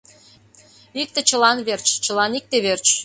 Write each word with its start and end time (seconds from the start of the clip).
Икте 1.01 1.19
чылан 1.29 1.57
верч, 1.67 1.87
чылан 2.03 2.31
икте 2.39 2.57
верч! 2.65 2.87